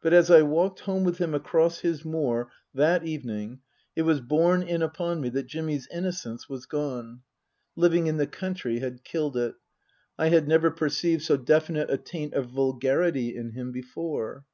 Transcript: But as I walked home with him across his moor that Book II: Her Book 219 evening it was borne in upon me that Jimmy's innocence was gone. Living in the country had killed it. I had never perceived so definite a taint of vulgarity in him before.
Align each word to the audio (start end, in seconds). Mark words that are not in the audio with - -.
But 0.00 0.14
as 0.14 0.30
I 0.30 0.40
walked 0.40 0.80
home 0.80 1.04
with 1.04 1.18
him 1.18 1.34
across 1.34 1.80
his 1.80 2.06
moor 2.06 2.50
that 2.72 3.00
Book 3.02 3.06
II: 3.06 3.16
Her 3.16 3.20
Book 3.20 3.26
219 3.26 3.48
evening 3.54 3.60
it 3.96 4.02
was 4.10 4.20
borne 4.22 4.62
in 4.62 4.80
upon 4.80 5.20
me 5.20 5.28
that 5.28 5.46
Jimmy's 5.46 5.86
innocence 5.92 6.48
was 6.48 6.64
gone. 6.64 7.20
Living 7.76 8.06
in 8.06 8.16
the 8.16 8.26
country 8.26 8.78
had 8.78 9.04
killed 9.04 9.36
it. 9.36 9.54
I 10.18 10.30
had 10.30 10.48
never 10.48 10.70
perceived 10.70 11.20
so 11.20 11.36
definite 11.36 11.90
a 11.90 11.98
taint 11.98 12.32
of 12.32 12.48
vulgarity 12.48 13.36
in 13.36 13.50
him 13.50 13.72
before. 13.72 14.46